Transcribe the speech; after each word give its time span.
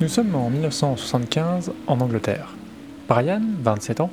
Nous 0.00 0.08
sommes 0.08 0.34
en 0.34 0.48
1975 0.48 1.72
en 1.86 2.00
Angleterre. 2.00 2.54
Brian, 3.06 3.42
27 3.62 4.00
ans, 4.00 4.10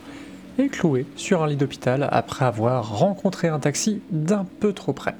est 0.60 0.68
cloué 0.68 1.06
sur 1.16 1.44
un 1.44 1.48
lit 1.48 1.56
d'hôpital 1.56 2.10
après 2.12 2.44
avoir 2.44 3.00
rencontré 3.00 3.48
un 3.48 3.60
taxi 3.60 4.02
d'un 4.12 4.46
peu 4.60 4.74
trop 4.74 4.92
près. 4.92 5.16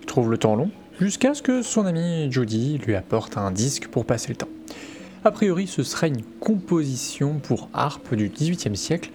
Il 0.00 0.04
trouve 0.04 0.30
le 0.30 0.36
temps 0.36 0.56
long 0.56 0.70
jusqu'à 1.00 1.32
ce 1.32 1.40
que 1.40 1.62
son 1.62 1.86
ami 1.86 2.30
Judy 2.30 2.76
lui 2.84 2.94
apporte 2.96 3.38
un 3.38 3.50
disque 3.50 3.88
pour 3.88 4.04
passer 4.04 4.28
le 4.28 4.36
temps. 4.36 4.50
A 5.24 5.30
priori, 5.30 5.66
ce 5.66 5.82
serait 5.82 6.08
une 6.08 6.22
composition 6.38 7.38
pour 7.38 7.70
harpe 7.72 8.14
du 8.14 8.28
XVIIIe 8.28 8.76
siècle, 8.76 9.10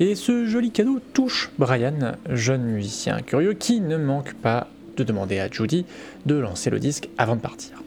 et 0.00 0.14
ce 0.14 0.46
joli 0.46 0.70
cadeau 0.70 0.98
touche 1.12 1.50
Brian, 1.58 2.16
jeune 2.30 2.62
musicien 2.62 3.20
curieux 3.20 3.52
qui 3.52 3.80
ne 3.80 3.98
manque 3.98 4.32
pas 4.34 4.66
de 4.96 5.04
demander 5.04 5.38
à 5.38 5.48
Judy 5.48 5.84
de 6.24 6.34
lancer 6.36 6.70
le 6.70 6.78
disque 6.78 7.10
avant 7.18 7.36
de 7.36 7.40
partir. 7.40 7.82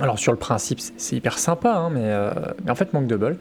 Alors 0.00 0.18
sur 0.18 0.32
le 0.32 0.38
principe, 0.38 0.80
c'est 0.96 1.16
hyper 1.16 1.38
sympa, 1.38 1.74
hein, 1.74 1.94
euh, 1.96 2.32
mais, 2.64 2.70
en 2.70 2.74
fait, 2.74 2.92
manque 2.94 3.06
de 3.06 3.16
bol. 3.16 3.36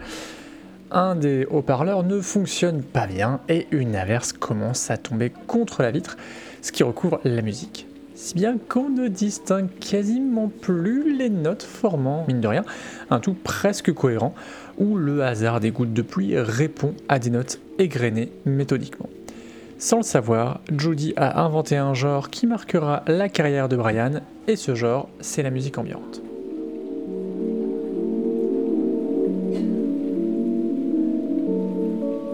Un 0.92 1.16
des 1.16 1.46
haut-parleurs 1.50 2.04
ne 2.04 2.20
fonctionne 2.20 2.84
pas 2.84 3.08
bien 3.08 3.40
et 3.48 3.68
une 3.72 3.96
averse 3.96 4.34
commence 4.34 4.92
à 4.92 4.98
tomber 4.98 5.32
contre 5.48 5.82
la 5.82 5.92
vitre, 5.92 6.18
ce 6.62 6.72
qui 6.72 6.84
recouvre 6.84 7.20
la 7.24 7.42
musique. 7.42 7.88
Si 8.16 8.34
bien 8.34 8.58
qu'on 8.58 8.90
ne 8.90 9.08
distingue 9.08 9.70
quasiment 9.80 10.48
plus 10.50 11.16
les 11.16 11.30
notes 11.30 11.62
formant, 11.62 12.26
mine 12.28 12.42
de 12.42 12.48
rien, 12.48 12.64
un 13.12 13.20
tout 13.20 13.36
presque 13.36 13.94
cohérent, 13.94 14.34
où 14.78 14.98
le 14.98 15.24
hasard 15.24 15.60
des 15.60 15.72
gouttes 15.72 15.94
de 15.94 16.02
pluie 16.02 16.38
répond 16.38 16.94
à 17.10 17.20
des 17.20 17.30
notes 17.30 17.60
égrenées 17.80 18.32
méthodiquement. 18.46 19.10
Sans 19.80 19.98
le 19.98 20.04
savoir, 20.04 20.62
Judy 20.76 21.14
a 21.18 21.44
inventé 21.44 21.78
un 21.78 21.94
genre 21.94 22.30
qui 22.30 22.48
marquera 22.48 23.04
la 23.06 23.30
carrière 23.30 23.70
de 23.70 23.76
Brian, 23.76 24.22
et 24.48 24.56
ce 24.56 24.74
genre, 24.74 25.08
c'est 25.20 25.44
la 25.44 25.52
musique 25.52 25.78
ambiante. 25.78 26.22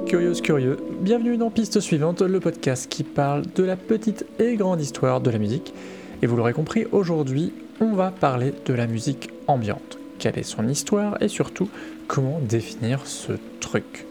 Curieuse 0.07 0.41
curieux, 0.41 0.77
bienvenue 1.01 1.37
dans 1.37 1.49
Piste 1.49 1.79
Suivante, 1.79 2.21
le 2.21 2.39
podcast 2.39 2.87
qui 2.87 3.03
parle 3.03 3.43
de 3.55 3.63
la 3.63 3.75
petite 3.75 4.25
et 4.39 4.55
grande 4.55 4.79
histoire 4.79 5.19
de 5.19 5.31
la 5.31 5.39
musique. 5.39 5.73
Et 6.21 6.27
vous 6.27 6.37
l'aurez 6.37 6.53
compris, 6.53 6.85
aujourd'hui, 6.91 7.51
on 7.81 7.93
va 7.93 8.11
parler 8.11 8.53
de 8.65 8.73
la 8.73 8.87
musique 8.87 9.31
ambiante. 9.47 9.97
Quelle 10.23 10.39
est 10.39 10.43
son 10.43 10.69
histoire 10.69 11.21
et 11.21 11.27
surtout, 11.27 11.69
comment 12.07 12.39
définir 12.39 13.05
ce 13.05 13.33
truc. 13.59 14.05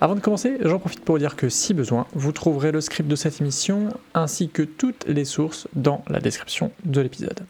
Avant 0.00 0.14
de 0.14 0.20
commencer, 0.20 0.56
j'en 0.60 0.78
profite 0.78 1.04
pour 1.04 1.18
dire 1.18 1.34
que 1.34 1.48
si 1.48 1.74
besoin, 1.74 2.06
vous 2.12 2.30
trouverez 2.30 2.70
le 2.70 2.80
script 2.80 3.08
de 3.08 3.16
cette 3.16 3.40
émission 3.40 3.88
ainsi 4.14 4.50
que 4.50 4.62
toutes 4.62 5.04
les 5.08 5.24
sources 5.24 5.66
dans 5.74 6.04
la 6.06 6.20
description 6.20 6.70
de 6.84 7.00
l'épisode. 7.00 7.40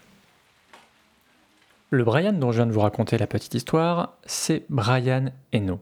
Le 1.91 2.03
Brian 2.03 2.33
dont 2.33 2.51
je 2.51 2.57
viens 2.57 2.67
de 2.67 2.73
vous 2.73 2.81
raconter 2.81 3.19
la 3.19 3.27
petite 3.27 3.53
histoire, 3.53 4.17
c'est 4.25 4.65
Brian 4.71 5.27
Eno. 5.55 5.79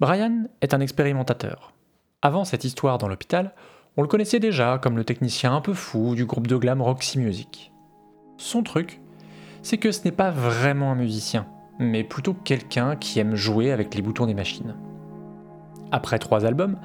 Brian 0.00 0.46
est 0.62 0.72
un 0.72 0.80
expérimentateur. 0.80 1.74
Avant 2.22 2.46
cette 2.46 2.64
histoire 2.64 2.96
dans 2.96 3.08
l'hôpital, 3.08 3.52
on 3.98 4.02
le 4.02 4.08
connaissait 4.08 4.40
déjà 4.40 4.78
comme 4.82 4.96
le 4.96 5.04
technicien 5.04 5.54
un 5.54 5.60
peu 5.60 5.74
fou 5.74 6.14
du 6.14 6.24
groupe 6.24 6.46
de 6.46 6.56
glam 6.56 6.80
Roxy 6.80 7.18
Music. 7.18 7.70
Son 8.38 8.62
truc, 8.62 9.02
c'est 9.62 9.78
que 9.78 9.92
ce 9.92 10.04
n'est 10.04 10.12
pas 10.12 10.30
vraiment 10.30 10.92
un 10.92 10.96
musicien, 10.96 11.46
mais 11.78 12.04
plutôt 12.04 12.34
quelqu'un 12.34 12.96
qui 12.96 13.18
aime 13.20 13.34
jouer 13.34 13.72
avec 13.72 13.94
les 13.94 14.02
boutons 14.02 14.26
des 14.26 14.34
machines. 14.34 14.74
Après 15.90 16.18
trois 16.18 16.44
albums, 16.44 16.78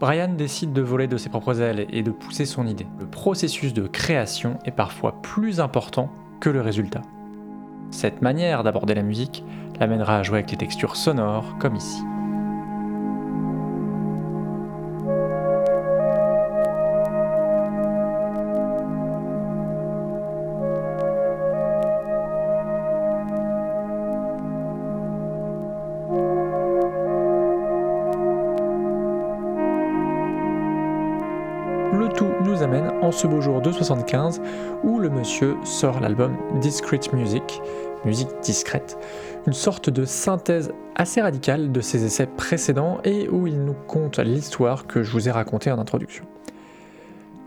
Brian 0.00 0.34
décide 0.34 0.72
de 0.72 0.82
voler 0.82 1.06
de 1.06 1.16
ses 1.16 1.28
propres 1.28 1.60
ailes 1.60 1.86
et 1.90 2.02
de 2.02 2.10
pousser 2.10 2.46
son 2.46 2.66
idée. 2.66 2.86
Le 2.98 3.06
processus 3.06 3.72
de 3.72 3.86
création 3.86 4.58
est 4.64 4.70
parfois 4.70 5.20
plus 5.22 5.60
important 5.60 6.10
que 6.40 6.50
le 6.50 6.60
résultat. 6.60 7.02
Cette 7.90 8.22
manière 8.22 8.64
d'aborder 8.64 8.94
la 8.94 9.02
musique 9.02 9.44
l'amènera 9.78 10.18
à 10.18 10.22
jouer 10.22 10.38
avec 10.38 10.50
les 10.50 10.56
textures 10.56 10.96
sonores 10.96 11.56
comme 11.58 11.76
ici. 11.76 12.02
Ce 33.14 33.28
beau 33.28 33.40
jour 33.40 33.60
de 33.60 33.70
75 33.70 34.40
où 34.82 34.98
le 34.98 35.08
monsieur 35.08 35.56
sort 35.62 36.00
l'album 36.00 36.36
Discreet 36.60 37.12
Music, 37.12 37.62
musique 38.04 38.28
discrète, 38.42 38.98
une 39.46 39.52
sorte 39.52 39.88
de 39.88 40.04
synthèse 40.04 40.72
assez 40.96 41.22
radicale 41.22 41.70
de 41.70 41.80
ses 41.80 42.04
essais 42.04 42.26
précédents 42.26 42.98
et 43.04 43.28
où 43.28 43.46
il 43.46 43.64
nous 43.64 43.76
conte 43.86 44.18
l'histoire 44.18 44.88
que 44.88 45.04
je 45.04 45.12
vous 45.12 45.28
ai 45.28 45.30
racontée 45.30 45.70
en 45.70 45.78
introduction. 45.78 46.24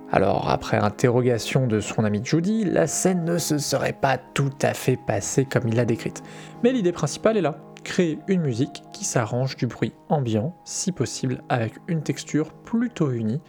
Alors, 0.09 0.49
après 0.49 0.77
interrogation 0.77 1.67
de 1.67 1.81
son 1.81 2.05
ami 2.05 2.21
Judy, 2.23 2.63
la 2.63 2.87
scène 2.87 3.25
ne 3.25 3.37
se 3.37 3.57
serait 3.57 3.91
pas 3.91 4.17
tout 4.17 4.53
à 4.61 4.73
fait 4.73 4.97
passée 5.05 5.43
comme 5.43 5.67
il 5.67 5.75
l'a 5.75 5.83
décrite. 5.83 6.23
Mais 6.63 6.71
l'idée 6.71 6.93
principale 6.93 7.35
est 7.35 7.41
là, 7.41 7.57
créer 7.83 8.19
une 8.29 8.41
musique 8.41 8.83
qui 8.93 9.03
s'arrange 9.03 9.57
du 9.57 9.67
bruit 9.67 9.93
ambiant, 10.07 10.55
si 10.63 10.93
possible 10.93 11.43
avec 11.49 11.73
une 11.89 12.03
texture 12.03 12.53
plutôt 12.53 13.11
unie 13.11 13.41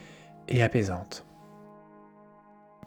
apaisante. 0.62 1.25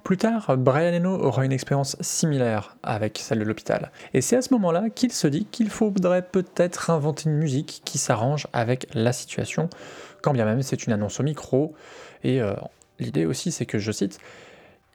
Plus 0.03 0.17
tard, 0.17 0.57
Brian 0.57 0.93
Eno 0.93 1.11
aura 1.11 1.45
une 1.45 1.51
expérience 1.51 1.95
similaire 2.01 2.75
avec 2.81 3.19
celle 3.19 3.39
de 3.39 3.43
l'hôpital. 3.43 3.91
Et 4.13 4.21
c'est 4.21 4.35
à 4.35 4.41
ce 4.41 4.51
moment-là 4.55 4.89
qu'il 4.89 5.11
se 5.11 5.27
dit 5.27 5.45
qu'il 5.45 5.69
faudrait 5.69 6.23
peut-être 6.23 6.89
inventer 6.89 7.29
une 7.29 7.37
musique 7.37 7.81
qui 7.85 7.97
s'arrange 7.99 8.47
avec 8.51 8.87
la 8.93 9.13
situation, 9.13 9.69
quand 10.21 10.33
bien 10.33 10.45
même 10.45 10.63
c'est 10.63 10.87
une 10.87 10.93
annonce 10.93 11.19
au 11.19 11.23
micro. 11.23 11.75
Et 12.23 12.41
euh, 12.41 12.55
l'idée 12.99 13.25
aussi, 13.25 13.51
c'est 13.51 13.67
que, 13.67 13.77
je 13.77 13.91
cite, 13.91 14.19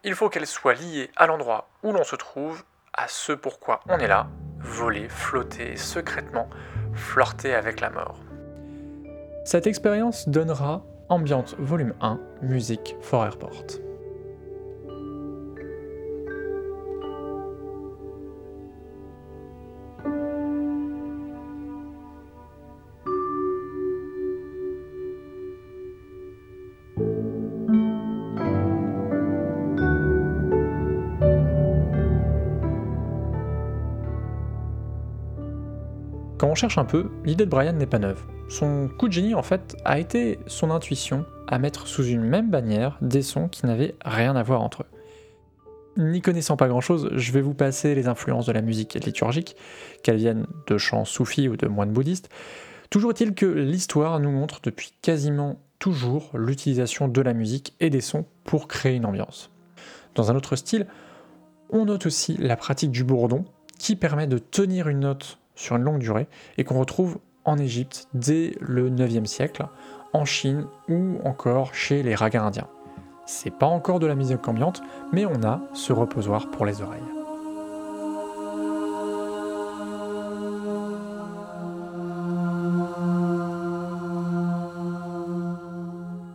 Il 0.02 0.14
faut 0.14 0.28
qu'elle 0.28 0.46
soit 0.46 0.74
liée 0.74 1.10
à 1.16 1.26
l'endroit 1.26 1.68
où 1.84 1.92
l'on 1.92 2.04
se 2.04 2.16
trouve, 2.16 2.64
à 2.92 3.06
ce 3.06 3.32
pourquoi 3.32 3.80
on 3.88 3.98
est 3.98 4.08
là, 4.08 4.26
voler, 4.58 5.08
flotter 5.08 5.76
secrètement, 5.76 6.48
flirter 6.94 7.54
avec 7.54 7.80
la 7.80 7.90
mort. 7.90 8.18
Cette 9.44 9.68
expérience 9.68 10.28
donnera 10.28 10.82
Ambiante 11.08 11.54
Volume 11.58 11.94
1, 12.00 12.18
Musique 12.42 12.96
for 13.00 13.24
Airport. 13.24 13.80
Quand 36.38 36.48
on 36.48 36.54
cherche 36.54 36.78
un 36.78 36.84
peu, 36.84 37.10
l'idée 37.24 37.44
de 37.44 37.50
Brian 37.50 37.72
n'est 37.72 37.86
pas 37.86 37.98
neuve. 37.98 38.35
Son 38.48 38.88
coup 38.88 39.08
de 39.08 39.12
génie, 39.12 39.34
en 39.34 39.42
fait, 39.42 39.76
a 39.84 39.98
été 39.98 40.38
son 40.46 40.70
intuition 40.70 41.24
à 41.48 41.58
mettre 41.58 41.86
sous 41.86 42.04
une 42.04 42.22
même 42.22 42.50
bannière 42.50 42.96
des 43.00 43.22
sons 43.22 43.48
qui 43.48 43.66
n'avaient 43.66 43.94
rien 44.04 44.36
à 44.36 44.42
voir 44.42 44.62
entre 44.62 44.82
eux. 44.82 46.02
N'y 46.02 46.20
connaissant 46.20 46.56
pas 46.56 46.68
grand-chose, 46.68 47.08
je 47.14 47.32
vais 47.32 47.40
vous 47.40 47.54
passer 47.54 47.94
les 47.94 48.06
influences 48.06 48.46
de 48.46 48.52
la 48.52 48.60
musique 48.60 48.94
liturgique, 48.94 49.56
qu'elles 50.02 50.18
viennent 50.18 50.46
de 50.66 50.78
chants 50.78 51.04
soufis 51.04 51.48
ou 51.48 51.56
de 51.56 51.66
moines 51.66 51.92
bouddhistes. 51.92 52.28
Toujours 52.90 53.10
est-il 53.10 53.34
que 53.34 53.46
l'histoire 53.46 54.20
nous 54.20 54.30
montre 54.30 54.60
depuis 54.62 54.92
quasiment 55.02 55.58
toujours 55.78 56.30
l'utilisation 56.34 57.08
de 57.08 57.20
la 57.20 57.32
musique 57.32 57.74
et 57.80 57.90
des 57.90 58.00
sons 58.00 58.26
pour 58.44 58.68
créer 58.68 58.94
une 58.94 59.06
ambiance. 59.06 59.50
Dans 60.14 60.30
un 60.30 60.36
autre 60.36 60.56
style, 60.56 60.86
on 61.70 61.86
note 61.86 62.06
aussi 62.06 62.36
la 62.38 62.56
pratique 62.56 62.90
du 62.90 63.04
bourdon, 63.04 63.44
qui 63.78 63.96
permet 63.96 64.26
de 64.26 64.38
tenir 64.38 64.88
une 64.88 65.00
note 65.00 65.38
sur 65.54 65.76
une 65.76 65.82
longue 65.82 65.98
durée 65.98 66.28
et 66.58 66.64
qu'on 66.64 66.78
retrouve 66.78 67.18
en 67.46 67.56
Égypte 67.58 68.08
dès 68.12 68.54
le 68.60 68.90
9e 68.90 69.24
siècle, 69.24 69.64
en 70.12 70.24
Chine 70.24 70.66
ou 70.88 71.18
encore 71.24 71.74
chez 71.74 72.02
les 72.02 72.14
ragas 72.14 72.42
indiens. 72.42 72.68
C'est 73.24 73.50
pas 73.50 73.66
encore 73.66 73.98
de 73.98 74.06
la 74.06 74.14
musique 74.14 74.46
ambiante, 74.46 74.82
mais 75.12 75.26
on 75.26 75.42
a 75.42 75.60
ce 75.72 75.92
reposoir 75.92 76.50
pour 76.50 76.66
les 76.66 76.82
oreilles. 76.82 77.00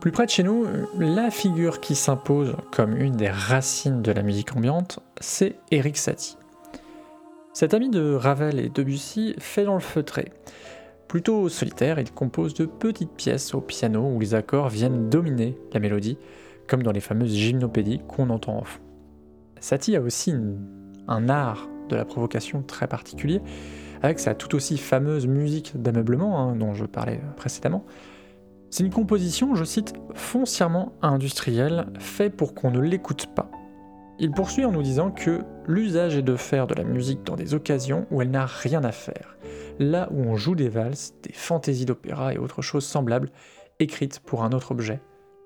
Plus 0.00 0.10
près 0.10 0.26
de 0.26 0.30
chez 0.30 0.42
nous, 0.42 0.66
la 0.98 1.30
figure 1.30 1.80
qui 1.80 1.94
s'impose 1.94 2.56
comme 2.72 2.96
une 2.96 3.16
des 3.16 3.30
racines 3.30 4.02
de 4.02 4.10
la 4.10 4.22
musique 4.22 4.56
ambiante, 4.56 4.98
c'est 5.20 5.54
Eric 5.70 5.96
Satie. 5.96 6.36
Cet 7.52 7.72
ami 7.72 7.88
de 7.88 8.14
Ravel 8.14 8.58
et 8.58 8.68
Debussy 8.68 9.36
fait 9.38 9.64
dans 9.64 9.74
le 9.74 9.80
feutré. 9.80 10.32
Plutôt 11.12 11.50
solitaire, 11.50 11.98
il 11.98 12.10
compose 12.10 12.54
de 12.54 12.64
petites 12.64 13.12
pièces 13.12 13.52
au 13.52 13.60
piano 13.60 14.00
où 14.02 14.18
les 14.18 14.34
accords 14.34 14.70
viennent 14.70 15.10
dominer 15.10 15.58
la 15.74 15.78
mélodie, 15.78 16.16
comme 16.66 16.82
dans 16.82 16.90
les 16.90 17.02
fameuses 17.02 17.34
gymnopédies 17.34 18.00
qu'on 18.08 18.30
entend 18.30 18.56
en 18.56 18.64
fond. 18.64 18.80
Satie 19.60 19.94
a 19.94 20.00
aussi 20.00 20.32
un 21.08 21.28
art 21.28 21.68
de 21.90 21.96
la 21.96 22.06
provocation 22.06 22.62
très 22.62 22.86
particulier, 22.86 23.42
avec 24.00 24.20
sa 24.20 24.34
tout 24.34 24.54
aussi 24.54 24.78
fameuse 24.78 25.26
musique 25.26 25.74
d'ameublement 25.76 26.40
hein, 26.40 26.56
dont 26.56 26.72
je 26.72 26.86
parlais 26.86 27.20
précédemment. 27.36 27.84
C'est 28.70 28.82
une 28.82 28.90
composition, 28.90 29.54
je 29.54 29.64
cite, 29.64 29.92
foncièrement 30.14 30.94
industrielle, 31.02 31.88
fait 31.98 32.30
pour 32.30 32.54
qu'on 32.54 32.70
ne 32.70 32.80
l'écoute 32.80 33.26
pas. 33.34 33.50
Il 34.18 34.30
poursuit 34.30 34.64
en 34.64 34.72
nous 34.72 34.82
disant 34.82 35.10
que 35.10 35.42
l'usage 35.66 36.16
est 36.16 36.22
de 36.22 36.36
faire 36.36 36.66
de 36.66 36.74
la 36.74 36.84
musique 36.84 37.22
dans 37.24 37.36
des 37.36 37.54
occasions 37.54 38.06
où 38.10 38.22
elle 38.22 38.30
n'a 38.30 38.46
rien 38.46 38.84
à 38.84 38.92
faire, 38.92 39.36
là 39.78 40.08
où 40.10 40.20
on 40.20 40.36
joue 40.36 40.54
des 40.54 40.68
valses, 40.68 41.14
des 41.22 41.32
fantaisies 41.32 41.86
d'opéra 41.86 42.34
et 42.34 42.38
autres 42.38 42.62
choses 42.62 42.84
semblables, 42.84 43.30
écrites 43.78 44.20
pour 44.20 44.44
un 44.44 44.52
autre 44.52 44.72
objet. 44.72 45.00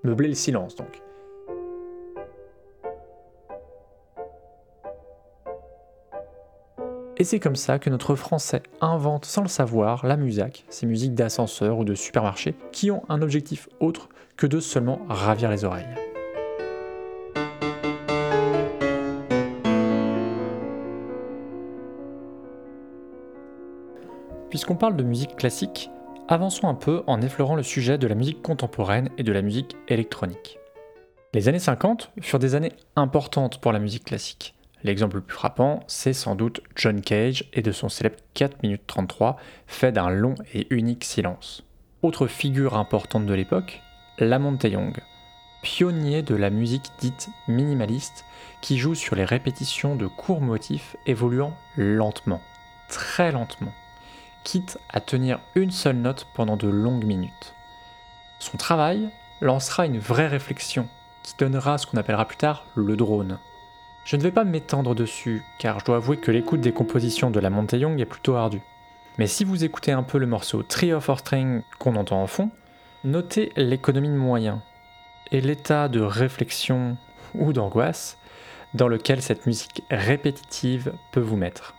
Meubler 0.05 0.29
le 0.29 0.35
silence 0.35 0.77
donc. 0.77 1.03
Et 7.19 7.25
c'est 7.25 7.41
comme 7.41 7.57
ça 7.57 7.79
que 7.79 7.89
notre 7.89 8.15
français 8.15 8.63
invente 8.83 9.25
sans 9.25 9.41
le 9.41 9.49
savoir 9.49 10.07
la 10.07 10.19
musique, 10.19 10.67
ces 10.69 10.85
musiques 10.85 11.15
d'ascenseur 11.15 11.79
ou 11.79 11.85
de 11.85 11.95
supermarché, 11.95 12.55
qui 12.73 12.91
ont 12.91 13.05
un 13.09 13.23
objectif 13.23 13.71
autre 13.81 14.11
que 14.37 14.47
de 14.47 14.61
seulement 14.61 15.01
ravir 15.09 15.51
les 15.51 15.65
oreilles. 15.65 16.06
Puisqu'on 24.57 24.75
parle 24.77 24.97
de 24.97 25.05
musique 25.05 25.37
classique, 25.37 25.91
avançons 26.29 26.67
un 26.67 26.75
peu 26.75 27.03
en 27.07 27.21
effleurant 27.21 27.57
le 27.57 27.63
sujet 27.63 27.99
de 27.99 28.07
la 28.07 28.15
musique 28.15 28.41
contemporaine 28.41 29.11
et 29.19 29.23
de 29.23 29.31
la 29.31 29.43
musique 29.43 29.77
électronique. 29.87 30.59
Les 31.35 31.51
années 31.51 31.59
50 31.59 32.11
furent 32.23 32.39
des 32.39 32.55
années 32.55 32.73
importantes 32.97 33.61
pour 33.61 33.73
la 33.73 33.79
musique 33.79 34.07
classique. 34.07 34.55
L'exemple 34.83 35.17
le 35.17 35.23
plus 35.23 35.35
frappant, 35.35 35.81
c'est 35.89 36.15
sans 36.15 36.37
doute 36.37 36.63
John 36.75 37.03
Cage 37.03 37.45
et 37.53 37.61
de 37.61 37.71
son 37.71 37.91
célèbre 37.91 38.17
4 38.33 38.63
minutes 38.63 38.87
33, 38.87 39.37
fait 39.67 39.93
d'un 39.93 40.09
long 40.09 40.37
et 40.55 40.67
unique 40.71 41.05
silence. 41.05 41.63
Autre 42.01 42.27
figure 42.27 42.79
importante 42.79 43.27
de 43.27 43.35
l'époque, 43.35 43.83
Lamont 44.19 44.57
Young, 44.65 44.97
pionnier 45.61 46.23
de 46.23 46.35
la 46.35 46.49
musique 46.49 46.91
dite 46.99 47.29
minimaliste, 47.47 48.25
qui 48.63 48.79
joue 48.79 48.95
sur 48.95 49.17
les 49.17 49.27
répétitions 49.27 49.97
de 49.97 50.07
courts 50.07 50.41
motifs 50.41 50.97
évoluant 51.05 51.53
lentement, 51.77 52.41
très 52.89 53.33
lentement, 53.33 53.75
quitte 54.47 54.79
à 54.89 55.01
tenir 55.01 55.41
une 55.57 55.71
seule 55.71 55.97
note 55.97 56.27
pendant 56.33 56.57
de 56.57 56.69
longues 56.69 57.05
minutes. 57.05 57.55
Son 58.39 58.57
travail 58.57 59.11
lancera 59.41 59.85
une 59.85 59.99
vraie 59.99 60.29
réflexion 60.29 60.89
qui 61.23 61.35
donnera 61.37 61.77
ce 61.77 61.87
qu'on 61.87 61.99
appellera 61.99 62.25
plus 62.25 62.37
tard 62.39 62.65
le 62.77 62.97
drone, 62.97 63.39
je 64.07 64.15
ne 64.15 64.23
vais 64.23 64.31
pas 64.31 64.45
m'étendre 64.45 64.95
dessus, 64.95 65.43
car 65.59 65.81
je 65.81 65.85
dois 65.85 65.97
avouer 65.97 66.17
que 66.17 66.31
l'écoute 66.31 66.61
des 66.61 66.71
compositions 66.71 67.29
de 67.29 67.41
la 67.41 67.51
Young 67.73 68.01
est 68.01 68.05
plutôt 68.05 68.37
ardue. 68.37 68.63
Mais 69.19 69.27
si 69.27 69.43
vous 69.43 69.65
écoutez 69.65 69.91
un 69.91 70.05
peu 70.05 70.19
le 70.19 70.29
morceau 70.29 70.63
Trio 70.63 71.01
for 71.01 71.19
String 71.19 71.63
qu'on 71.81 71.97
entend 71.97 72.23
en 72.23 72.29
fond, 72.29 72.51
notez 73.03 73.53
l'économie 73.57 74.09
de 74.09 74.15
moyens 74.15 74.61
et 75.33 75.41
l'état 75.41 75.89
de 75.89 75.99
réflexion 75.99 76.97
ou 77.35 77.53
d'angoisse 77.53 78.17
dans 78.75 78.87
lequel 78.87 79.23
cette 79.23 79.45
musique 79.45 79.83
répétitive 79.91 80.93
peut 81.11 81.19
vous 81.19 81.37
mettre. 81.37 81.75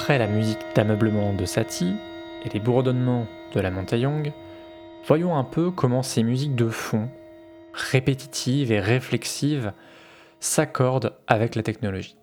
Après 0.00 0.16
la 0.16 0.28
musique 0.28 0.64
d'ameublement 0.74 1.34
de 1.34 1.44
Satie, 1.44 1.94
et 2.46 2.48
les 2.54 2.58
bourdonnements 2.58 3.26
de 3.54 3.60
la 3.60 3.70
Young, 3.98 4.32
voyons 5.06 5.36
un 5.36 5.44
peu 5.44 5.70
comment 5.70 6.02
ces 6.02 6.22
musiques 6.22 6.54
de 6.54 6.68
fond, 6.68 7.10
répétitives 7.74 8.72
et 8.72 8.80
réflexives, 8.80 9.74
s'accordent 10.40 11.12
avec 11.26 11.54
la 11.54 11.62
technologie. 11.62 12.16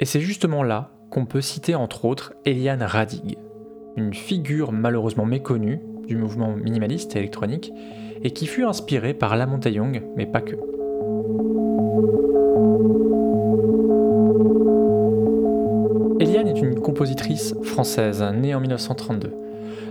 Et 0.00 0.04
c'est 0.04 0.20
justement 0.20 0.64
là 0.64 0.90
qu'on 1.10 1.24
peut 1.24 1.40
citer 1.40 1.76
entre 1.76 2.06
autres 2.06 2.34
Eliane 2.44 2.82
Radig, 2.82 3.38
une 3.96 4.14
figure 4.14 4.72
malheureusement 4.72 5.24
méconnue 5.24 5.80
du 6.08 6.16
mouvement 6.16 6.56
minimaliste 6.56 7.14
électronique 7.14 7.72
et 8.24 8.32
qui 8.32 8.48
fut 8.48 8.64
inspirée 8.64 9.14
par 9.14 9.36
la 9.36 9.46
Young, 9.66 10.02
mais 10.16 10.26
pas 10.26 10.40
que. 10.40 10.71
Compositrice 16.92 17.54
française 17.62 18.22
née 18.34 18.54
en 18.54 18.60
1932. 18.60 19.32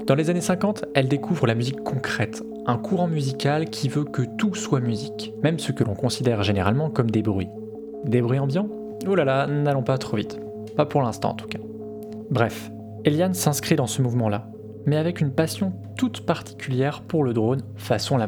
Dans 0.05 0.13
les 0.13 0.29
années 0.29 0.39
50, 0.39 0.85
elle 0.93 1.07
découvre 1.07 1.47
la 1.47 1.55
musique 1.55 1.83
concrète, 1.83 2.43
un 2.67 2.77
courant 2.77 3.07
musical 3.07 3.71
qui 3.71 3.89
veut 3.89 4.03
que 4.03 4.21
tout 4.37 4.53
soit 4.53 4.81
musique, 4.81 5.33
même 5.41 5.57
ce 5.57 5.71
que 5.71 5.83
l'on 5.83 5.95
considère 5.95 6.43
généralement 6.43 6.91
comme 6.91 7.09
des 7.09 7.23
bruits. 7.23 7.49
Des 8.05 8.21
bruits 8.21 8.37
ambiants? 8.37 8.69
Oh 9.07 9.15
là 9.15 9.25
là, 9.25 9.47
n'allons 9.47 9.81
pas 9.81 9.97
trop 9.97 10.15
vite. 10.15 10.39
Pas 10.77 10.85
pour 10.85 11.01
l'instant 11.01 11.31
en 11.31 11.33
tout 11.33 11.47
cas. 11.47 11.57
Bref, 12.29 12.69
Eliane 13.03 13.33
s'inscrit 13.33 13.75
dans 13.75 13.87
ce 13.87 14.03
mouvement-là, 14.03 14.47
mais 14.85 14.97
avec 14.97 15.21
une 15.21 15.31
passion 15.31 15.73
toute 15.97 16.23
particulière 16.23 17.01
pour 17.01 17.23
le 17.23 17.33
drone 17.33 17.63
façon 17.77 18.15
la. 18.15 18.27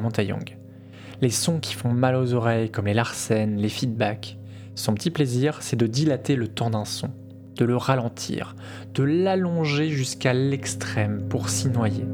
Les 1.22 1.30
sons 1.30 1.60
qui 1.60 1.76
font 1.76 1.94
mal 1.94 2.16
aux 2.16 2.34
oreilles, 2.34 2.72
comme 2.72 2.88
les 2.88 2.96
larcènes, 2.96 3.58
les 3.58 3.70
feedbacks. 3.70 4.40
Son 4.74 4.96
petit 4.96 5.12
plaisir, 5.12 5.60
c'est 5.62 5.76
de 5.76 5.86
dilater 5.86 6.36
le 6.36 6.48
temps 6.48 6.72
d'un 6.72 6.86
son 6.86 7.12
de 7.56 7.66
le 7.66 7.78
ralentir, 7.78 8.56
de 8.94 9.04
l'allonger 9.04 9.90
jusqu'à 9.90 10.34
l'extrême 10.34 11.24
pour 11.30 11.50
s'y 11.50 11.70
noyer. 11.70 12.06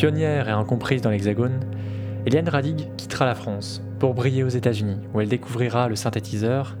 Pionnière 0.00 0.48
et 0.48 0.52
incomprise 0.52 1.02
dans 1.02 1.10
l'Hexagone, 1.10 1.60
Eliane 2.24 2.48
Radig 2.48 2.88
quittera 2.96 3.26
la 3.26 3.34
France 3.34 3.82
pour 3.98 4.14
briller 4.14 4.42
aux 4.42 4.48
États-Unis, 4.48 4.96
où 5.12 5.20
elle 5.20 5.28
découvrira 5.28 5.88
le 5.88 5.94
synthétiseur 5.94 6.78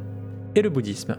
et 0.54 0.62
le 0.62 0.70
bouddhisme, 0.70 1.18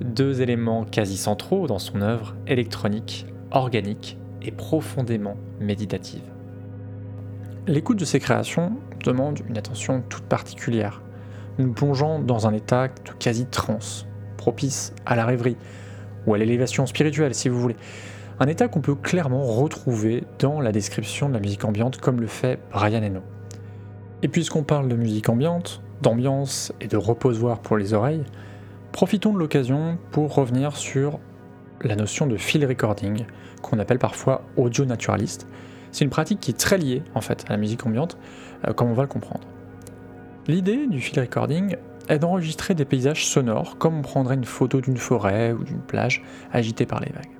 deux 0.00 0.42
éléments 0.42 0.84
quasi 0.84 1.16
centraux 1.16 1.66
dans 1.66 1.78
son 1.78 2.00
œuvre 2.00 2.34
électronique, 2.46 3.26
organique 3.50 4.18
et 4.42 4.50
profondément 4.50 5.36
méditative. 5.60 6.22
L'écoute 7.66 7.98
de 7.98 8.04
ces 8.04 8.20
créations 8.20 8.72
demande 9.04 9.40
une 9.48 9.58
attention 9.58 10.02
toute 10.08 10.24
particulière, 10.24 11.02
nous 11.58 11.72
plongeant 11.72 12.18
dans 12.18 12.46
un 12.46 12.52
état 12.52 12.88
de 12.88 13.12
quasi 13.18 13.46
transe, 13.46 14.06
propice 14.36 14.92
à 15.06 15.16
la 15.16 15.24
rêverie, 15.24 15.56
ou 16.26 16.34
à 16.34 16.38
l'élévation 16.38 16.86
spirituelle 16.86 17.34
si 17.34 17.48
vous 17.48 17.60
voulez. 17.60 17.76
Un 18.40 18.46
état 18.46 18.66
qu'on 18.66 18.80
peut 18.80 18.94
clairement 18.94 19.44
retrouver 19.44 20.24
dans 20.40 20.60
la 20.60 20.72
description 20.72 21.28
de 21.28 21.34
la 21.34 21.40
musique 21.40 21.64
ambiante 21.64 21.98
comme 21.98 22.20
le 22.20 22.26
fait 22.26 22.58
Brian 22.72 23.02
Eno. 23.02 23.20
Et 24.22 24.28
puisqu'on 24.28 24.64
parle 24.64 24.88
de 24.88 24.96
musique 24.96 25.28
ambiante, 25.28 25.82
d'ambiance 26.02 26.72
et 26.80 26.88
de 26.88 26.96
reposoir 26.96 27.60
pour 27.60 27.76
les 27.76 27.94
oreilles, 27.94 28.24
Profitons 28.94 29.32
de 29.32 29.40
l'occasion 29.40 29.98
pour 30.12 30.32
revenir 30.32 30.76
sur 30.76 31.18
la 31.82 31.96
notion 31.96 32.28
de 32.28 32.36
field 32.36 32.68
recording, 32.68 33.26
qu'on 33.60 33.80
appelle 33.80 33.98
parfois 33.98 34.42
audio 34.56 34.84
naturaliste. 34.84 35.48
C'est 35.90 36.04
une 36.04 36.10
pratique 36.10 36.38
qui 36.38 36.52
est 36.52 36.56
très 36.56 36.78
liée 36.78 37.02
en 37.16 37.20
fait 37.20 37.44
à 37.48 37.50
la 37.50 37.56
musique 37.56 37.84
ambiante, 37.84 38.16
euh, 38.68 38.72
comme 38.72 38.88
on 38.88 38.94
va 38.94 39.02
le 39.02 39.08
comprendre. 39.08 39.48
L'idée 40.46 40.86
du 40.86 41.00
field 41.00 41.18
recording 41.18 41.74
est 42.08 42.20
d'enregistrer 42.20 42.76
des 42.76 42.84
paysages 42.84 43.26
sonores 43.26 43.78
comme 43.78 43.98
on 43.98 44.02
prendrait 44.02 44.36
une 44.36 44.44
photo 44.44 44.80
d'une 44.80 44.96
forêt 44.96 45.50
ou 45.50 45.64
d'une 45.64 45.82
plage 45.82 46.22
agitée 46.52 46.86
par 46.86 47.00
les 47.00 47.10
vagues. 47.10 47.32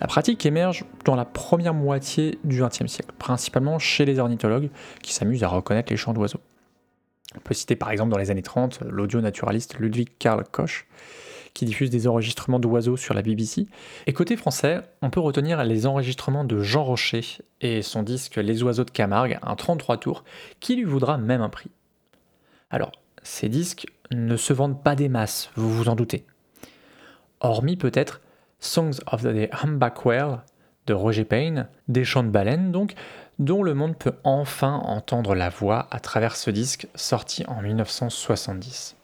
La 0.00 0.06
pratique 0.06 0.46
émerge 0.46 0.84
dans 1.04 1.16
la 1.16 1.24
première 1.24 1.74
moitié 1.74 2.38
du 2.44 2.62
XXe 2.62 2.86
siècle, 2.86 3.12
principalement 3.18 3.80
chez 3.80 4.04
les 4.04 4.20
ornithologues 4.20 4.70
qui 5.02 5.12
s'amusent 5.12 5.42
à 5.42 5.48
reconnaître 5.48 5.90
les 5.90 5.96
chants 5.96 6.12
d'oiseaux. 6.12 6.40
On 7.36 7.40
peut 7.40 7.54
citer 7.54 7.76
par 7.76 7.90
exemple 7.90 8.10
dans 8.10 8.18
les 8.18 8.30
années 8.30 8.42
30 8.42 8.80
l'audio 8.88 9.20
naturaliste 9.20 9.78
Ludwig 9.78 10.10
Karl 10.18 10.44
Koch, 10.50 10.86
qui 11.54 11.64
diffuse 11.64 11.90
des 11.90 12.06
enregistrements 12.06 12.58
d'oiseaux 12.58 12.96
sur 12.96 13.14
la 13.14 13.22
BBC. 13.22 13.66
Et 14.06 14.12
côté 14.12 14.36
français, 14.36 14.80
on 15.02 15.10
peut 15.10 15.20
retenir 15.20 15.62
les 15.64 15.86
enregistrements 15.86 16.44
de 16.44 16.60
Jean 16.60 16.84
Rocher 16.84 17.22
et 17.60 17.82
son 17.82 18.02
disque 18.02 18.36
Les 18.36 18.62
oiseaux 18.62 18.84
de 18.84 18.90
Camargue, 18.90 19.38
un 19.42 19.54
33 19.54 19.98
tours, 19.98 20.24
qui 20.60 20.76
lui 20.76 20.84
vaudra 20.84 21.18
même 21.18 21.42
un 21.42 21.48
prix. 21.48 21.70
Alors, 22.70 22.92
ces 23.22 23.48
disques 23.48 23.86
ne 24.10 24.36
se 24.36 24.52
vendent 24.52 24.82
pas 24.82 24.94
des 24.94 25.08
masses, 25.08 25.50
vous 25.56 25.72
vous 25.72 25.88
en 25.88 25.94
doutez. 25.94 26.24
Hormis 27.40 27.76
peut-être 27.76 28.20
Songs 28.60 29.00
of 29.10 29.22
the 29.22 29.48
Humpback 29.62 30.04
Whale 30.04 30.42
de 30.86 30.94
Roger 30.94 31.24
Payne, 31.24 31.68
des 31.88 32.04
chants 32.04 32.24
de 32.24 32.28
baleines 32.28 32.72
donc, 32.72 32.94
dont 33.38 33.62
le 33.62 33.74
monde 33.74 33.96
peut 33.96 34.14
enfin 34.24 34.74
entendre 34.84 35.34
la 35.34 35.48
voix 35.48 35.86
à 35.90 36.00
travers 36.00 36.36
ce 36.36 36.50
disque 36.50 36.86
sorti 36.94 37.44
en 37.46 37.62
1970. 37.62 38.96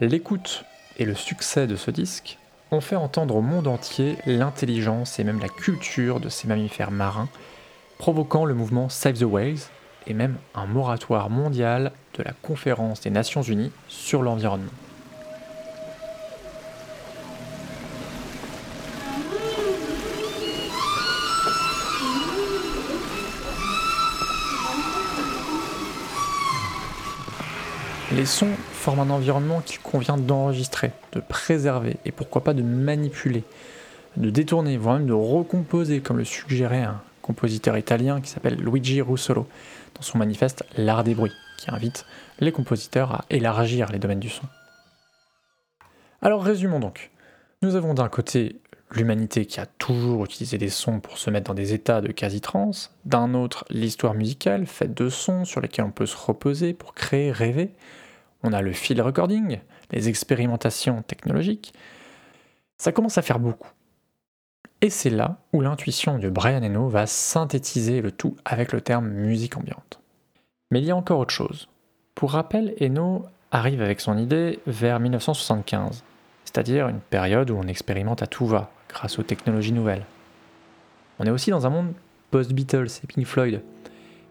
L'écoute 0.00 0.64
et 0.98 1.04
le 1.04 1.14
succès 1.14 1.66
de 1.66 1.76
ce 1.76 1.90
disque 1.90 2.38
ont 2.70 2.80
fait 2.80 2.96
entendre 2.96 3.36
au 3.36 3.42
monde 3.42 3.66
entier 3.66 4.16
l'intelligence 4.26 5.18
et 5.18 5.24
même 5.24 5.40
la 5.40 5.48
culture 5.48 6.20
de 6.20 6.28
ces 6.28 6.48
mammifères 6.48 6.90
marins, 6.90 7.28
provoquant 7.98 8.44
le 8.44 8.54
mouvement 8.54 8.88
Save 8.88 9.18
the 9.18 9.24
Whales 9.24 9.58
et 10.06 10.14
même 10.14 10.36
un 10.54 10.66
moratoire 10.66 11.28
mondial 11.28 11.92
de 12.16 12.22
la 12.22 12.32
Conférence 12.32 13.00
des 13.00 13.10
Nations 13.10 13.42
Unies 13.42 13.72
sur 13.88 14.22
l'environnement. 14.22 14.72
Les 28.20 28.26
sons 28.26 28.52
forment 28.72 29.10
un 29.10 29.10
environnement 29.14 29.62
qu'il 29.62 29.80
convient 29.80 30.18
d'enregistrer, 30.18 30.92
de 31.12 31.20
préserver 31.20 31.96
et 32.04 32.12
pourquoi 32.12 32.44
pas 32.44 32.52
de 32.52 32.62
manipuler, 32.62 33.44
de 34.18 34.28
détourner, 34.28 34.76
voire 34.76 34.98
même 34.98 35.06
de 35.06 35.14
recomposer, 35.14 36.02
comme 36.02 36.18
le 36.18 36.24
suggérait 36.24 36.82
un 36.82 37.00
compositeur 37.22 37.78
italien 37.78 38.20
qui 38.20 38.28
s'appelle 38.28 38.56
Luigi 38.56 39.00
Russolo 39.00 39.48
dans 39.94 40.02
son 40.02 40.18
manifeste 40.18 40.64
L'art 40.76 41.02
des 41.02 41.14
bruits, 41.14 41.32
qui 41.56 41.70
invite 41.70 42.04
les 42.40 42.52
compositeurs 42.52 43.14
à 43.14 43.24
élargir 43.30 43.90
les 43.90 43.98
domaines 43.98 44.20
du 44.20 44.28
son. 44.28 44.44
Alors 46.20 46.44
résumons 46.44 46.78
donc. 46.78 47.12
Nous 47.62 47.74
avons 47.74 47.94
d'un 47.94 48.10
côté 48.10 48.60
l'humanité 48.90 49.46
qui 49.46 49.60
a 49.60 49.66
toujours 49.66 50.26
utilisé 50.26 50.58
des 50.58 50.68
sons 50.68 51.00
pour 51.00 51.16
se 51.16 51.30
mettre 51.30 51.46
dans 51.46 51.54
des 51.54 51.72
états 51.72 52.02
de 52.02 52.12
quasi-trance, 52.12 52.94
d'un 53.06 53.32
autre 53.32 53.64
l'histoire 53.70 54.12
musicale 54.12 54.66
faite 54.66 54.92
de 54.92 55.08
sons 55.08 55.46
sur 55.46 55.62
lesquels 55.62 55.86
on 55.86 55.90
peut 55.90 56.04
se 56.04 56.18
reposer 56.18 56.74
pour 56.74 56.92
créer, 56.92 57.32
rêver, 57.32 57.72
on 58.42 58.52
a 58.52 58.62
le 58.62 58.72
field 58.72 59.00
recording, 59.00 59.58
les 59.90 60.08
expérimentations 60.08 61.02
technologiques. 61.02 61.72
Ça 62.78 62.92
commence 62.92 63.18
à 63.18 63.22
faire 63.22 63.38
beaucoup. 63.38 63.68
Et 64.82 64.88
c'est 64.88 65.10
là 65.10 65.36
où 65.52 65.60
l'intuition 65.60 66.18
de 66.18 66.30
Brian 66.30 66.62
Eno 66.62 66.88
va 66.88 67.06
synthétiser 67.06 68.00
le 68.00 68.10
tout 68.10 68.36
avec 68.44 68.72
le 68.72 68.80
terme 68.80 69.08
musique 69.08 69.56
ambiante. 69.58 70.00
Mais 70.70 70.80
il 70.80 70.86
y 70.86 70.90
a 70.90 70.96
encore 70.96 71.18
autre 71.18 71.34
chose. 71.34 71.68
Pour 72.14 72.32
rappel, 72.32 72.74
Eno 72.80 73.26
arrive 73.50 73.82
avec 73.82 74.00
son 74.00 74.16
idée 74.16 74.60
vers 74.66 75.00
1975, 75.00 76.02
c'est-à-dire 76.44 76.88
une 76.88 77.00
période 77.00 77.50
où 77.50 77.56
on 77.56 77.66
expérimente 77.66 78.22
à 78.22 78.26
tout 78.26 78.46
va, 78.46 78.70
grâce 78.88 79.18
aux 79.18 79.22
technologies 79.22 79.72
nouvelles. 79.72 80.06
On 81.18 81.24
est 81.24 81.30
aussi 81.30 81.50
dans 81.50 81.66
un 81.66 81.70
monde 81.70 81.92
post-Beatles 82.30 82.88
et 83.04 83.06
Pink 83.06 83.26
Floyd, 83.26 83.60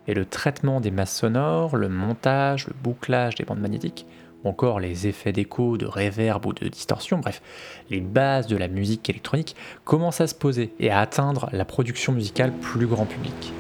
et 0.10 0.16
le 0.16 0.26
traitement 0.26 0.82
des 0.82 0.90
masses 0.90 1.16
sonores, 1.16 1.78
le 1.78 1.88
montage, 1.88 2.66
le 2.66 2.74
bouclage 2.82 3.36
des 3.36 3.46
bandes 3.46 3.60
magnétiques, 3.60 4.08
ou 4.44 4.50
encore 4.50 4.80
les 4.80 5.06
effets 5.06 5.32
d'écho, 5.32 5.78
de 5.78 5.86
réverb 5.86 6.48
ou 6.48 6.54
de 6.54 6.68
distorsion, 6.68 7.20
bref, 7.20 7.44
les 7.92 8.02
bases 8.02 8.48
de 8.48 8.58
la 8.58 8.68
musique 8.68 9.08
électronique 9.08 9.56
commencent 9.84 10.20
à 10.20 10.26
se 10.26 10.34
poser 10.34 10.74
et 10.80 10.90
à 10.90 11.00
atteindre 11.00 11.48
la 11.52 11.64
production 11.64 12.12
musicale 12.12 12.52
plus 12.54 12.88
grand 12.88 13.06
public. 13.06 13.54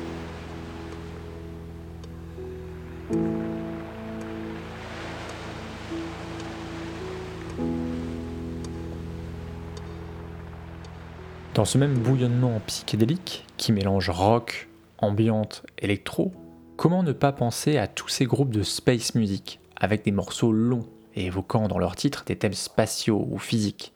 Dans 11.53 11.65
ce 11.65 11.77
même 11.77 11.94
bouillonnement 11.94 12.60
psychédélique 12.65 13.46
qui 13.58 13.72
mélange 13.72 14.10
rock, 14.10 14.68
ambiante, 15.01 15.65
électro, 15.77 16.32
comment 16.77 17.03
ne 17.03 17.12
pas 17.12 17.32
penser 17.32 17.77
à 17.77 17.88
tous 17.88 18.08
ces 18.08 18.25
groupes 18.25 18.53
de 18.53 18.63
space 18.63 19.15
music, 19.15 19.60
avec 19.75 20.06
des 20.06 20.12
morceaux 20.12 20.51
longs 20.51 20.88
et 21.15 21.25
évoquant 21.25 21.68
dans 21.68 21.79
leurs 21.79 21.96
titres 21.96 22.24
des 22.25 22.38
thèmes 22.38 22.53
spatiaux 22.53 23.27
ou 23.29 23.38
physiques? 23.38 23.94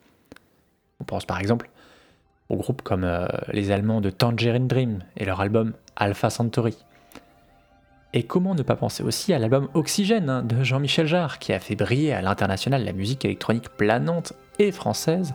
On 1.00 1.03
pense 1.03 1.25
par 1.25 1.39
exemple 1.39 1.69
aux 2.50 2.57
groupes 2.57 2.81
comme 2.81 3.03
euh, 3.03 3.27
les 3.51 3.72
Allemands 3.72 4.01
de 4.01 4.10
Tangerine 4.10 4.67
Dream 4.67 5.00
et 5.17 5.25
leur 5.25 5.41
album 5.41 5.74
Alpha 5.95 6.29
Centauri. 6.29 6.77
Et 8.13 8.24
comment 8.24 8.53
ne 8.53 8.62
pas 8.62 8.75
penser 8.75 9.01
aussi 9.01 9.33
à 9.33 9.39
l'album 9.39 9.69
Oxygène 9.74 10.29
hein, 10.29 10.43
de 10.43 10.63
Jean-Michel 10.63 11.07
Jarre, 11.07 11.39
qui 11.39 11.51
a 11.51 11.60
fait 11.60 11.75
briller 11.75 12.13
à 12.13 12.22
l'international 12.22 12.86
la 12.86 12.93
musique 12.93 13.25
électronique 13.25 13.69
planante 13.69 14.33
et 14.60 14.72
française, 14.72 15.33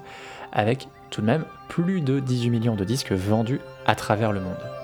avec 0.53 0.89
tout 1.11 1.21
de 1.21 1.27
même 1.27 1.45
plus 1.69 2.01
de 2.01 2.21
18 2.21 2.51
millions 2.51 2.77
de 2.77 2.85
disques 2.85 3.13
vendus 3.13 3.61
à 3.87 3.97
travers 3.97 4.33
le 4.33 4.41
monde. 4.41 4.78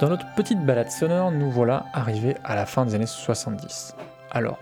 Dans 0.00 0.08
notre 0.08 0.26
petite 0.34 0.64
balade 0.66 0.90
sonore, 0.90 1.30
nous 1.30 1.52
voilà 1.52 1.86
arrivés 1.92 2.36
à 2.42 2.56
la 2.56 2.66
fin 2.66 2.84
des 2.84 2.96
années 2.96 3.06
70. 3.06 3.94
Alors, 4.32 4.58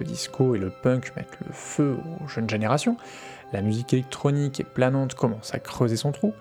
le 0.00 0.06
disco 0.06 0.54
et 0.54 0.58
le 0.58 0.70
punk 0.70 1.14
mettent 1.14 1.38
le 1.46 1.52
feu 1.52 1.98
aux 2.24 2.26
jeunes 2.26 2.48
générations, 2.48 2.96
la 3.52 3.60
musique 3.60 3.92
électronique 3.92 4.58
et 4.58 4.64
planante 4.64 5.14
commence 5.14 5.54
à 5.54 5.58
creuser 5.58 5.96
son 5.96 6.10
trou, 6.10 6.32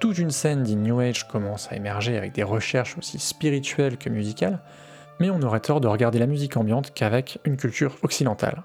toute 0.00 0.16
une 0.16 0.30
scène 0.30 0.62
dit 0.62 0.76
New 0.76 0.98
Age 1.00 1.28
commence 1.28 1.70
à 1.70 1.76
émerger 1.76 2.16
avec 2.16 2.32
des 2.32 2.42
recherches 2.42 2.96
aussi 2.96 3.18
spirituelles 3.18 3.98
que 3.98 4.08
musicales, 4.08 4.60
mais 5.20 5.28
on 5.28 5.42
aurait 5.42 5.60
tort 5.60 5.82
de 5.82 5.88
regarder 5.88 6.18
la 6.18 6.26
musique 6.26 6.56
ambiante 6.56 6.94
qu'avec 6.94 7.38
une 7.44 7.58
culture 7.58 7.96
occidentale. 8.02 8.62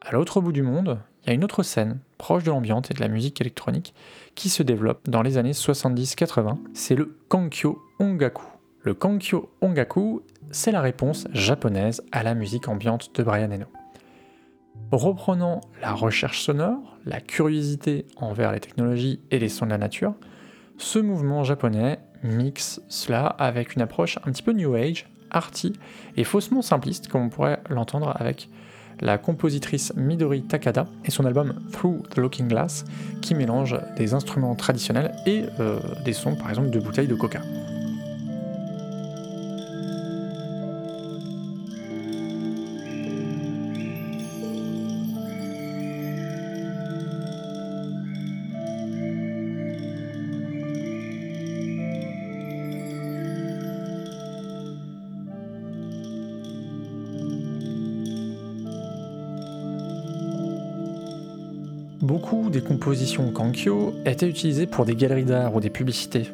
À 0.00 0.12
l'autre 0.12 0.40
bout 0.40 0.52
du 0.52 0.62
monde, 0.62 0.98
il 1.22 1.28
y 1.28 1.30
a 1.32 1.34
une 1.34 1.44
autre 1.44 1.62
scène, 1.62 1.98
proche 2.16 2.44
de 2.44 2.50
l'ambiance 2.50 2.90
et 2.90 2.94
de 2.94 3.00
la 3.00 3.08
musique 3.08 3.42
électronique, 3.42 3.94
qui 4.34 4.48
se 4.48 4.62
développe 4.62 5.06
dans 5.06 5.20
les 5.20 5.36
années 5.36 5.52
70-80, 5.52 6.56
c'est 6.72 6.94
le 6.94 7.18
Kankyo 7.28 7.78
Ongaku. 8.00 8.44
Le 8.80 8.94
Kankyo 8.94 9.50
Ongaku, 9.60 10.22
c'est 10.50 10.72
la 10.72 10.80
réponse 10.80 11.28
japonaise 11.34 12.02
à 12.12 12.22
la 12.22 12.34
musique 12.34 12.66
ambiante 12.66 13.14
de 13.14 13.22
Brian 13.22 13.50
Eno. 13.50 13.66
Reprenant 14.90 15.60
la 15.82 15.92
recherche 15.92 16.40
sonore, 16.40 16.96
la 17.04 17.20
curiosité 17.20 18.06
envers 18.16 18.52
les 18.52 18.60
technologies 18.60 19.20
et 19.30 19.38
les 19.38 19.50
sons 19.50 19.66
de 19.66 19.70
la 19.72 19.76
nature, 19.76 20.14
ce 20.78 20.98
mouvement 20.98 21.44
japonais 21.44 22.00
mixe 22.22 22.80
cela 22.88 23.26
avec 23.26 23.74
une 23.74 23.82
approche 23.82 24.16
un 24.24 24.32
petit 24.32 24.42
peu 24.42 24.52
new 24.52 24.74
age, 24.74 25.06
arty 25.30 25.74
et 26.16 26.24
faussement 26.24 26.62
simpliste, 26.62 27.08
comme 27.08 27.24
on 27.24 27.28
pourrait 27.28 27.62
l'entendre 27.68 28.14
avec 28.18 28.48
la 29.02 29.18
compositrice 29.18 29.92
Midori 29.94 30.42
Takada 30.42 30.86
et 31.04 31.10
son 31.10 31.26
album 31.26 31.54
Through 31.70 32.08
the 32.08 32.16
Looking 32.16 32.48
Glass 32.48 32.86
qui 33.20 33.34
mélange 33.34 33.78
des 33.98 34.14
instruments 34.14 34.54
traditionnels 34.54 35.12
et 35.26 35.44
euh, 35.60 35.80
des 36.02 36.14
sons 36.14 36.36
par 36.36 36.48
exemple 36.48 36.70
de 36.70 36.80
bouteilles 36.80 37.06
de 37.06 37.14
coca. 37.14 37.42
Beaucoup 62.10 62.50
des 62.50 62.60
compositions 62.60 63.30
Kankyo 63.30 63.94
étaient 64.04 64.28
utilisées 64.28 64.66
pour 64.66 64.84
des 64.84 64.96
galeries 64.96 65.22
d'art 65.22 65.54
ou 65.54 65.60
des 65.60 65.70
publicités. 65.70 66.26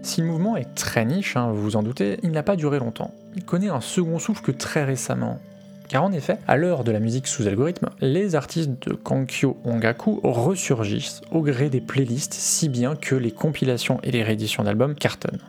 Si 0.00 0.20
le 0.20 0.28
mouvement 0.28 0.56
est 0.56 0.76
très 0.76 1.04
niche, 1.04 1.36
hein, 1.36 1.50
vous 1.50 1.60
vous 1.60 1.74
en 1.74 1.82
doutez, 1.82 2.20
il 2.22 2.30
n'a 2.30 2.44
pas 2.44 2.54
duré 2.54 2.78
longtemps. 2.78 3.12
Il 3.34 3.44
connaît 3.44 3.68
un 3.68 3.80
second 3.80 4.20
souffle 4.20 4.42
que 4.42 4.52
très 4.52 4.84
récemment. 4.84 5.40
Car 5.88 6.04
en 6.04 6.12
effet, 6.12 6.38
à 6.46 6.56
l'heure 6.56 6.84
de 6.84 6.92
la 6.92 7.00
musique 7.00 7.26
sous 7.26 7.48
algorithme, 7.48 7.88
les 8.00 8.36
artistes 8.36 8.70
de 8.88 8.94
Kankyo 8.94 9.56
Ongaku 9.64 10.20
ressurgissent 10.22 11.22
au 11.32 11.42
gré 11.42 11.68
des 11.68 11.80
playlists 11.80 12.34
si 12.34 12.68
bien 12.68 12.94
que 12.94 13.16
les 13.16 13.32
compilations 13.32 13.98
et 14.04 14.12
les 14.12 14.22
rééditions 14.22 14.62
d'albums 14.62 14.94
cartonnent. 14.94 15.42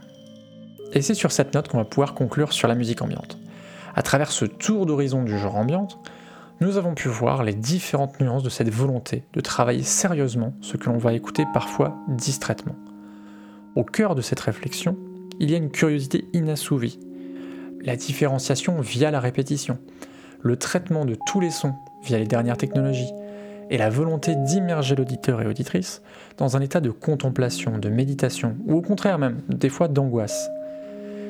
Et 0.93 1.03
c'est 1.03 1.13
sur 1.13 1.31
cette 1.31 1.53
note 1.53 1.67
qu'on 1.67 1.77
va 1.77 1.85
pouvoir 1.85 2.15
conclure 2.15 2.53
sur 2.53 2.67
la 2.67 2.73
musique 2.73 3.03
ambiante. 3.03 3.37
À 3.95 4.01
travers 4.01 4.31
ce 4.31 4.45
tour 4.45 4.87
d'horizon 4.87 5.21
du 5.21 5.37
genre 5.37 5.57
ambiante, 5.57 5.99
nous 6.61 6.77
avons 6.77 6.93
pu 6.93 7.07
voir 7.07 7.43
les 7.43 7.53
différentes 7.53 8.19
nuances 8.19 8.43
de 8.43 8.49
cette 8.49 8.69
volonté 8.69 9.23
de 9.33 9.39
travailler 9.39 9.83
sérieusement 9.83 10.53
ce 10.61 10.75
que 10.75 10.89
l'on 10.89 10.97
va 10.97 11.13
écouter 11.13 11.45
parfois 11.53 11.95
distraitement. 12.09 12.75
Au 13.75 13.83
cœur 13.83 14.13
de 14.13 14.21
cette 14.21 14.41
réflexion, 14.41 14.97
il 15.39 15.51
y 15.51 15.53
a 15.53 15.57
une 15.57 15.71
curiosité 15.71 16.25
inassouvie, 16.33 16.99
la 17.81 17.95
différenciation 17.95 18.81
via 18.81 19.09
la 19.09 19.21
répétition, 19.21 19.77
le 20.41 20.57
traitement 20.57 21.05
de 21.05 21.15
tous 21.27 21.39
les 21.39 21.51
sons 21.51 21.75
via 22.03 22.17
les 22.17 22.27
dernières 22.27 22.57
technologies, 22.57 23.13
et 23.69 23.77
la 23.77 23.89
volonté 23.89 24.35
d'immerger 24.35 24.95
l'auditeur 24.95 25.41
et 25.41 25.45
auditrice 25.45 26.01
dans 26.37 26.57
un 26.57 26.61
état 26.61 26.81
de 26.81 26.89
contemplation, 26.89 27.77
de 27.77 27.89
méditation, 27.89 28.57
ou 28.65 28.75
au 28.75 28.81
contraire 28.81 29.19
même, 29.19 29.41
des 29.47 29.69
fois 29.69 29.87
d'angoisse. 29.87 30.49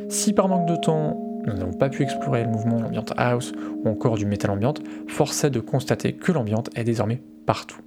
Si 0.09 0.33
par 0.33 0.47
manque 0.47 0.67
de 0.67 0.77
temps, 0.77 1.28
nous 1.49 1.59
n'avons 1.59 1.73
pas 1.73 1.89
pu 1.89 2.03
explorer 2.03 2.43
le 2.43 2.49
mouvement 2.49 2.79
de 2.79 3.01
house 3.17 3.53
ou 3.83 3.89
encore 3.89 4.15
du 4.15 4.25
metal 4.25 4.51
ambiante, 4.51 4.81
force 5.07 5.43
est 5.43 5.49
de 5.49 5.59
constater 5.59 6.13
que 6.13 6.31
l'ambiance 6.31 6.67
est 6.75 6.83
désormais 6.83 7.21
partout. 7.45 7.81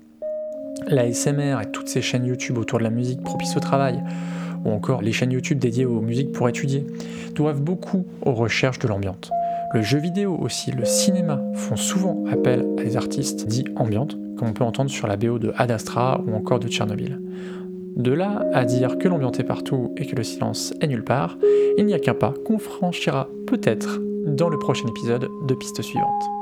La 0.87 1.13
SMR 1.13 1.61
et 1.63 1.71
toutes 1.71 1.89
ces 1.89 2.03
chaînes 2.03 2.27
YouTube 2.27 2.59
autour 2.59 2.79
de 2.79 2.85
la 2.85 2.91
musique 2.91 3.23
propices 3.23 3.57
au 3.57 3.61
travail, 3.61 4.03
ou 4.65 4.71
encore 4.71 5.03
les 5.03 5.13
chaînes 5.13 5.33
YouTube 5.33 5.59
dédiées 5.59 5.85
aux 5.85 6.01
musiques 6.01 6.33
pour 6.33 6.49
étudier, 6.49 6.87
doivent 7.35 7.61
beaucoup 7.61 8.05
aux 8.23 8.33
recherches 8.33 8.79
de 8.79 8.89
l'ambiance. 8.89 9.31
Le 9.75 9.83
jeu 9.83 9.99
vidéo 9.99 10.37
aussi, 10.37 10.71
le 10.71 10.85
cinéma 10.85 11.41
font 11.55 11.77
souvent 11.77 12.25
appel 12.31 12.67
à 12.79 12.83
des 12.83 12.97
artistes 12.97 13.47
dits 13.47 13.65
ambiantes, 13.77 14.19
comme 14.37 14.49
on 14.49 14.53
peut 14.53 14.65
entendre 14.65 14.91
sur 14.91 15.07
la 15.07 15.17
BO 15.17 15.39
de 15.39 15.53
Ad 15.57 15.71
Astra 15.71 16.21
ou 16.27 16.35
encore 16.35 16.59
de 16.59 16.69
Tchernobyl. 16.69 17.19
De 17.97 18.13
là 18.13 18.45
à 18.53 18.65
dire 18.65 18.99
que 18.99 19.09
l'ambiance 19.09 19.39
est 19.39 19.45
partout 19.45 19.93
et 19.97 20.07
que 20.07 20.17
le 20.17 20.23
silence 20.23 20.73
est 20.81 20.87
nulle 20.87 21.05
part, 21.05 21.37
il 21.77 21.87
n'y 21.87 21.95
a 21.95 21.99
qu'un 21.99 22.15
pas 22.15 22.35
qu'on 22.45 22.59
franchira 22.59 23.29
peut-être 23.47 24.01
dans 24.27 24.49
le 24.49 24.59
prochain 24.59 24.89
épisode 24.89 25.29
de 25.47 25.55
Piste 25.55 25.83
suivante. 25.83 26.42